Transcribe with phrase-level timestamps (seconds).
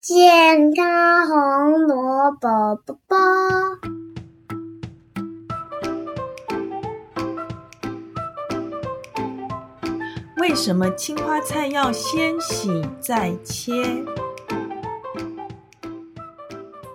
[0.00, 3.16] 健康红萝卜卜卜。
[10.36, 13.72] 为什么青花菜要先洗再切？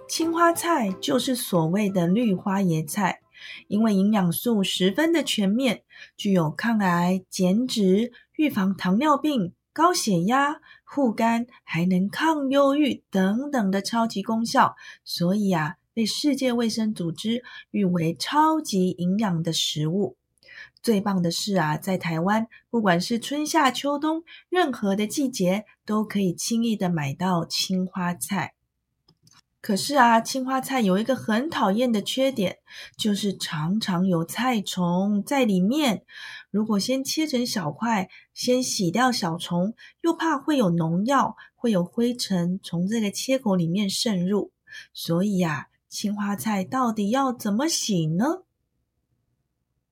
[0.08, 3.20] 青花菜就是所谓的绿花椰菜，
[3.68, 5.84] 因为营养素十分的全面，
[6.16, 20.16] 具有抗癌、减脂、预防糖尿病、高血压、护肝，还能抗忧郁等等的超级功效，所以啊，被世界卫生组织誉为超级营养的食物。
[20.84, 28.54] 最棒的是啊，在台湾，不管是春夏秋冬，任何的季节都可以轻易的买到青花菜。
[29.64, 32.58] 可是啊，青花菜有一个很讨厌的缺点，
[32.98, 36.04] 就是常常有菜虫在里面。
[36.52, 44.52] 如果先切成小块，先洗掉小虫，又怕会有农药，会有灰尘从这个切口里面渗入。
[44.94, 48.44] 所以呀，青花菜到底要怎么洗呢？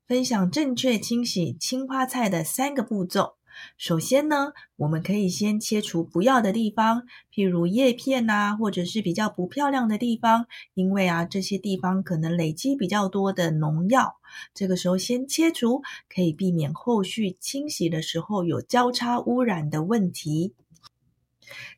[0.06, 3.38] 分享正确清洗青花菜的三个步骤。
[3.77, 14.16] 首先呢，我们可以先切除不要的地方，譬如叶片呐，或者是比较不漂亮的地方，因为啊，这些地方可能累积比较多的农药。
[14.53, 20.53] 这个时候先切除，可以避免后续清洗的时候有交叉污染的问题。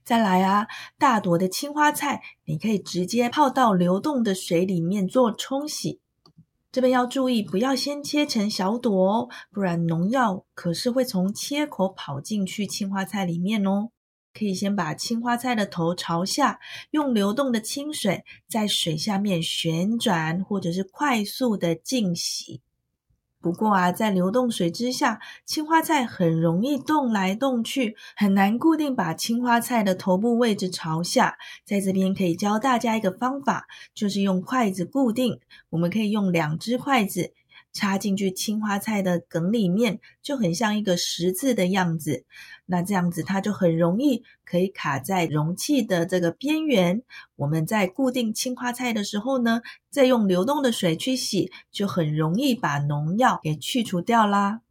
[0.04, 0.68] 再来啊，
[1.00, 6.00] 大朵的青花菜，你可以直接泡到流动的水里面做冲洗。
[6.74, 13.90] 这边要注意，不要先切成小朵哦，不然农药可是会从切口跑进去青花菜里面哦。
[14.34, 22.60] 可以先把青花菜的头朝下，用流动的清水在水下面旋转，或者是快速的浸洗。
[23.44, 31.38] 不过啊，在流动水之下，青花菜很容易动来动去，很难固定把青花菜的头部位置朝下。
[31.66, 35.42] 在这边可以教大家一个方法，就是用筷子固定。
[35.72, 37.34] 我们可以用两只筷子。
[37.74, 42.24] 插进去青花菜的梗里面，就很像一个十字的样子。
[42.66, 47.02] 那这样子，它就很容易可以卡在容器的这个边缘。
[47.36, 54.62] 我们在固定青花菜的时候呢，再用流动的水去洗，就很容易把农药给去除掉啦。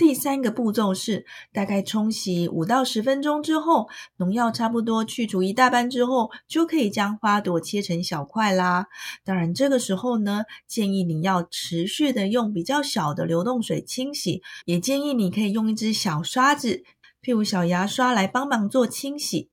[0.00, 8.86] 第三个步骤是，大概冲洗五到十分钟之后，农药差不多去除一大半之后，就可以将花朵切成小块啦。
[9.26, 16.82] 当然，这个时候呢，建议你要持续的用比较小的流动水清洗，也建议你可以用一支小刷子，
[17.22, 19.50] 譬如小牙刷来帮忙做清洗。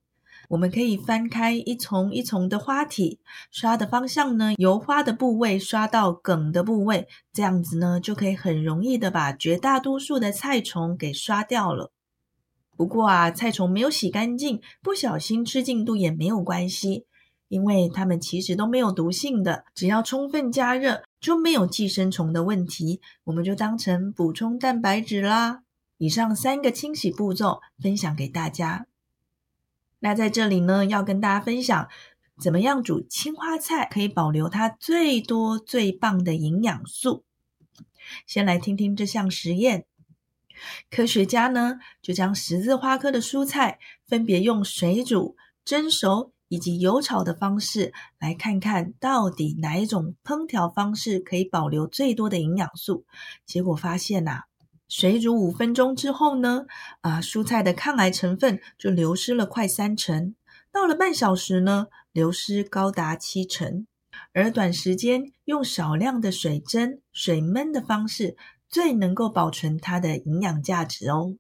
[0.50, 3.20] 我们可以翻开一丛一丛的花体，
[3.52, 11.92] 刷的方向呢，由花的部位刷到梗的部位，这样子呢，就可以很容易的把绝大多数的菜虫给刷掉了。
[12.78, 17.06] 不过啊，菜虫没有洗干净，不小心吃进肚也没有关系，
[17.50, 25.64] 因为它们其实都没有毒性的，只要充分加热，就没有寄生虫的问题，我们就当成补充蛋白质啦。
[25.98, 28.86] 以上三个清洗步骤分享给大家。
[30.00, 31.88] 那在这里呢，要跟大家分享
[32.40, 37.24] 怎么样煮青花菜可以保留它最多最棒的营养素。
[38.26, 39.86] 先来听听这项实验，
[40.90, 45.36] 科学家呢就将十字花科的蔬菜分别用水煮、
[45.66, 53.06] 蒸熟以及油炒的方式，来看看到底哪一种烹调方式可以保留最多的营养素。
[53.46, 54.44] 结果发现呐。
[54.88, 56.66] 水煮五分钟之后呢，
[57.02, 60.36] 啊，蔬菜的抗癌成分就流失了快三成。
[60.72, 63.86] 到了半小时呢，流失高达七成。
[64.34, 68.36] 而短时间用少量的水蒸、水焖的方式，
[68.68, 71.36] 最能够保存它的营养价值哦。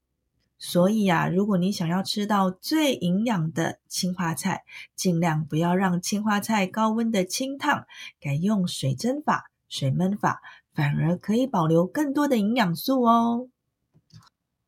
[0.59, 4.63] 所以啊，如果你想要吃到最营养的青花菜，
[4.95, 7.85] 尽量不要让青花菜高温的清烫，
[8.19, 10.41] 改用水蒸法、水焖法。
[10.77, 13.49] 反而可以保留更多的营养素哦。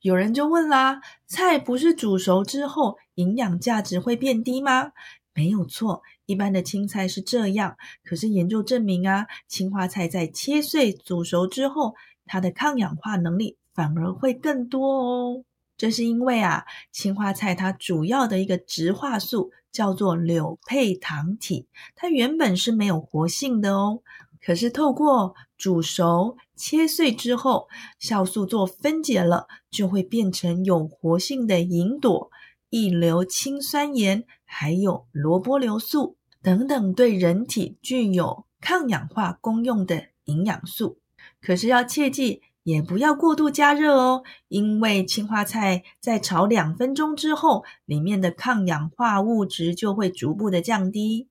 [0.01, 4.91] 有人就问啦：菜不是煮熟之后营养价值会变低吗？
[5.35, 7.77] 没有错，一般的青菜是这样。
[8.03, 11.93] 可是研究证明啊，青花菜在切碎煮熟之后，
[12.25, 15.43] 它的抗氧化能力反而会更多哦。
[15.77, 24.01] 这是因为啊，青花菜它主要的一个植化素叫做柳配糖体，它原本是没有活性的哦。
[24.41, 27.67] 可是透过煮熟、切碎之后，
[28.01, 32.29] 酵素做分解了，就会变成有活性的吲哚、
[32.69, 40.99] 异硫氰酸盐，还有萝卜硫素等等，对人体具有抗氧化功用的营养素。
[41.41, 51.27] 可是要切记，也不要过度加热哦，因为青花菜在炒两分钟之后，里面的抗氧化物质就会逐步的降低。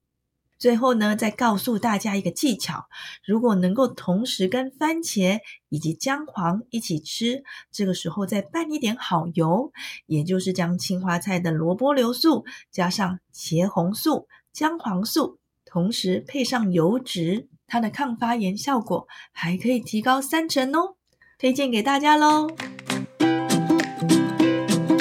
[0.59, 2.87] 最后呢，再告诉大家一个技巧：
[3.25, 5.39] 如果能够同时跟番茄
[5.69, 9.73] 以及姜黄一起吃，这个时候再拌一点好油，
[10.07, 20.97] 也就是将青花菜的萝卜硫素加上茄红素、姜黄素，同时配上油脂，它的抗发炎效果还可以提高三成哦！
[21.39, 22.49] 推荐给大家喽。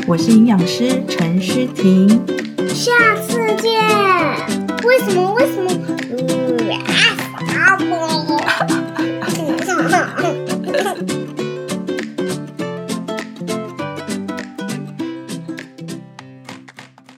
[0.07, 2.07] 我是营养师陈诗婷，
[2.69, 4.56] 下次见。
[4.88, 5.34] 为什么？
[5.34, 6.56] 为什么？